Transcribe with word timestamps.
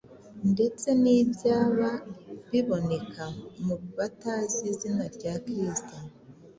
ndetse 0.51 0.87
n’ibyaba 1.03 1.89
biboneka 2.49 3.23
mu 3.65 3.75
batazi 3.97 4.59
izina 4.71 5.03
rya 5.15 5.33
Kristo, 5.43 5.95